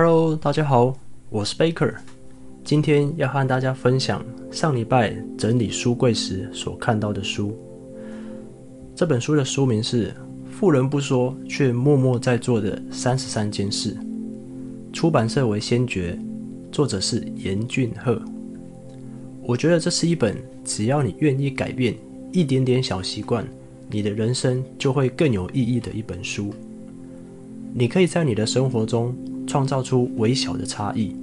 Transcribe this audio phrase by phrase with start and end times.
[0.00, 0.96] Hello，大家好，
[1.28, 1.92] 我是 Baker，
[2.62, 7.58] 今天要和大家分享上礼拜整理书柜时所看到的书。
[8.94, 10.10] 这本书的书名是
[10.48, 13.96] 《富人不说却默默在做的三十三件事》，
[14.92, 16.16] 出版社为先觉，
[16.70, 18.22] 作者是严俊赫。
[19.42, 21.96] 我觉得这是一本只要你愿意改变
[22.32, 23.44] 一点点小习惯，
[23.90, 26.54] 你的人生就会更有意义的一本书。
[27.74, 29.12] 你可以在你的生活中
[29.48, 31.16] 创造出微小的差异，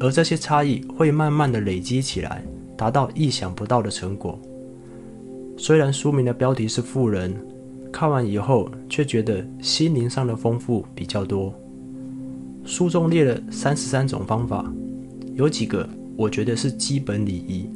[0.00, 2.42] 而这些差异会慢慢的累积起来，
[2.74, 4.40] 达到意想不到的成果。
[5.58, 7.36] 虽然书名的标题是富人，
[7.92, 11.54] 看完以后却觉得心灵上的丰富比较多。
[12.64, 14.72] 书中列了三十三种方法，
[15.34, 17.68] 有几个我觉得是基本礼仪，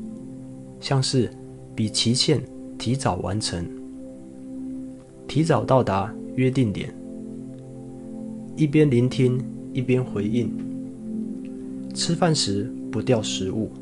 [0.81, 1.31] 像是
[1.75, 2.41] 比期限
[2.79, 3.63] 提早完成，
[5.29, 6.95] 提早到达约定点，
[8.57, 9.39] 一边聆听。
[9.75, 10.49] 一边回应，
[11.93, 13.73] 吃饭时不掉食物，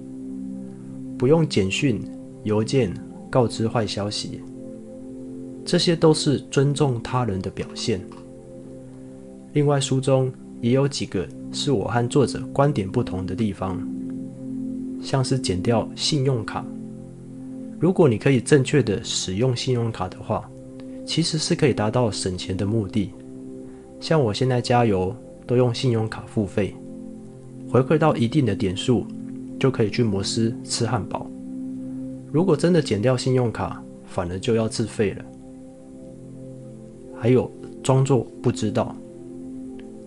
[1.19, 2.01] 不用简讯、
[2.45, 2.91] 邮件
[3.29, 4.41] 告知坏消息，
[5.67, 8.01] 这些都是尊重他人的表现。
[9.53, 13.87] 另外，书中也有几个是我和作者观点不同的地方，
[14.99, 16.65] 像是减掉信用卡。
[17.79, 20.51] 如果你可以正确的使用信用卡的话，
[21.05, 23.11] 其实是可以达到省钱的目的。
[24.01, 25.15] 像我现在加油。
[25.47, 26.75] 都用信用卡付费，
[27.69, 29.07] 回馈到一定的点数，
[29.59, 31.27] 就可以去摩斯吃汉堡。
[32.31, 35.25] 如果真的减掉信用卡，反而就要自费了。
[37.15, 37.51] 还有
[37.83, 38.95] 装作不知道。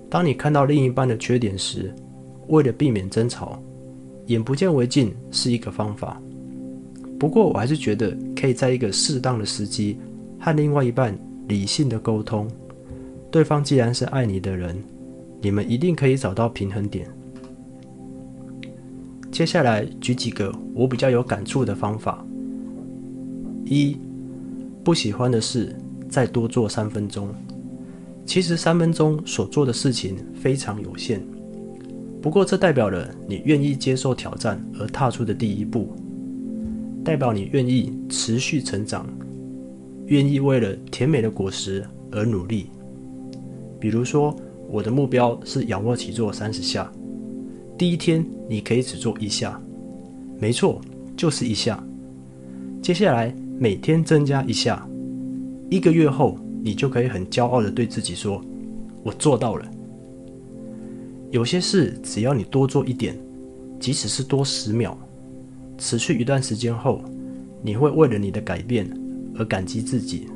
[0.10, 1.94] 当你看到另一半的缺点时，
[2.48, 3.62] 为了避免争吵，
[4.28, 6.22] 眼不见为净是一个方法。
[7.20, 9.98] 不过我还是觉得可以在一个适当的时机
[10.40, 12.48] 和另外一半理性的沟通。
[13.32, 14.82] 对方既然是爱你的人。
[15.46, 17.08] 你们一定可以找到平衡点。
[19.32, 22.26] 接下来举几个我比较有感触的方法：
[23.64, 23.96] 一、
[24.84, 25.76] 不喜欢的事
[26.10, 27.30] 再多做三分钟。
[28.26, 31.22] 其实三分钟所做的事情非常有限，
[32.24, 35.94] 不过这代表了你愿意接受挑战而踏出的第一步，
[37.04, 39.06] 代表你愿意持续成长，
[40.08, 42.72] 愿意为了甜美的果实而努力。
[43.80, 44.36] 比如说。
[44.70, 46.92] 我的目标是仰卧起坐三十下。
[47.78, 49.62] 第一天你可以只做一下，
[50.40, 50.82] 没错，
[51.16, 51.82] 就是一下。
[52.82, 54.88] 接下来每天增加一下，
[55.70, 58.42] 一个月后你就可以很骄傲地对自己说
[59.04, 59.66] ：“我做到了。”
[61.32, 63.18] 有些事只要你多做一点，
[63.80, 64.96] 即使是多十秒，
[65.78, 67.02] 持续一段时间后，
[67.62, 68.90] 你会为了你的改变
[69.38, 70.28] 而感激自己。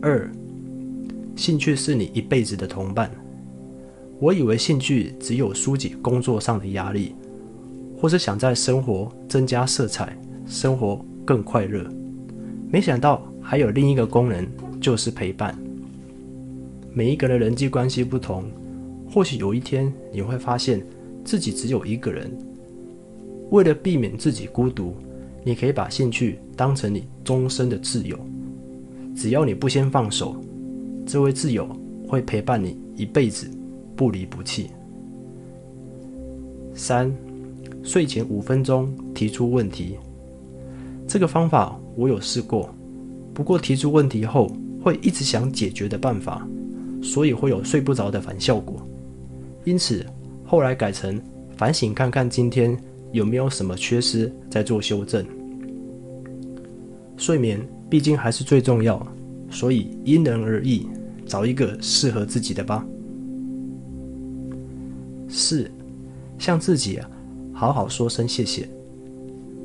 [0.00, 0.30] 二。
[1.36, 3.10] 兴趣是你一辈子的同伴。
[4.18, 7.14] 我以为兴趣只有纾解工作上的压力，
[7.98, 11.86] 或是想在生活增加色彩，生活更快乐。
[12.70, 14.48] 没想到还有另一个功能，
[14.80, 15.56] 就是陪伴。
[16.94, 18.44] 每一个人的人际关系不同，
[19.06, 20.82] 或许有一天你会发现
[21.22, 22.34] 自己只有一个人。
[23.50, 24.94] 为了避免自己孤独，
[25.44, 28.18] 你可以把兴趣当成你终身的挚友。
[29.14, 30.42] 只要你不先放手。
[31.06, 31.68] 这位挚友
[32.08, 33.48] 会陪伴你一辈子，
[33.94, 34.70] 不离不弃。
[36.74, 37.14] 三，
[37.82, 39.96] 睡前五分钟提出问题。
[41.06, 42.68] 这个方法我有试过，
[43.32, 44.50] 不过提出问题后
[44.82, 46.46] 会一直想解决的办法，
[47.00, 48.82] 所以会有睡不着的反效果。
[49.64, 50.04] 因此
[50.44, 51.20] 后来改成
[51.56, 52.76] 反省看看今天
[53.12, 55.24] 有没有什么缺失，再做修正。
[57.16, 59.00] 睡眠毕竟还是最重要，
[59.50, 60.86] 所以因人而异。
[61.26, 62.86] 找一个适合自己的吧。
[65.28, 65.68] 四，
[66.38, 67.10] 向自己啊，
[67.52, 68.68] 好好说声谢谢。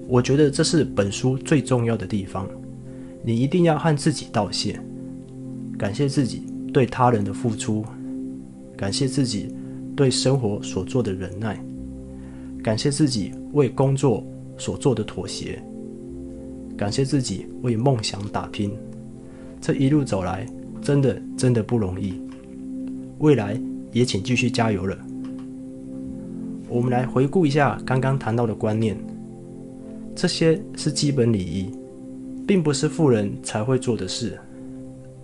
[0.08, 2.50] 我觉得这是本书最重要的地方。
[3.24, 4.82] 你一定要和自己道谢，
[5.78, 7.86] 感谢自己对他人的付出，
[8.76, 9.54] 感谢自己
[9.96, 11.64] 对生活所做的忍耐，
[12.64, 14.26] 感谢自己为工作
[14.58, 15.62] 所做的妥协，
[16.76, 18.72] 感谢自己为梦想打拼。
[19.62, 20.46] 这一路走来。
[20.82, 22.20] 真的真的不容易，
[23.20, 23.56] 未来
[23.92, 24.98] 也请继续加油了。
[26.68, 28.98] 我们来回顾一下刚刚谈到的观念，
[30.16, 31.70] 这些是基本礼仪，
[32.48, 34.40] 并不是富人才会做的事，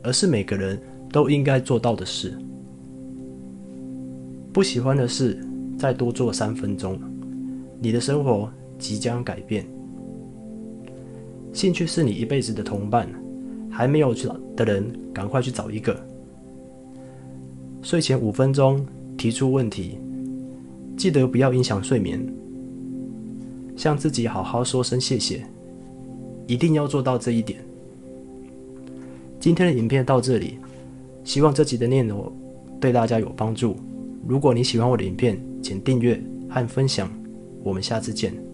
[0.03, 0.79] 而是每个人
[1.11, 2.37] 都应该做到的事。
[4.53, 5.43] 不喜欢的事，
[5.75, 6.99] 再多做三分钟，
[7.79, 8.47] 你的生活
[8.77, 9.65] 即将改变。
[11.51, 13.09] 兴趣是你一辈子的同伴。
[13.77, 15.95] 还没有找的人，赶快去找一个。
[17.83, 18.83] 睡前五分钟
[19.15, 19.99] 提出问题，
[20.97, 22.19] 记得不要影响睡眠，
[23.75, 25.45] 向自己好好说声谢谢，
[26.47, 27.59] 一定要做到这一点。
[29.39, 30.57] 今天的影片到这里，
[31.23, 32.35] 希望这集的内容
[32.81, 33.75] 对大家有帮助。
[34.27, 36.19] 如果你喜欢我的影片，请订阅
[36.49, 37.07] 和分享。
[37.63, 38.46] 我们下次见。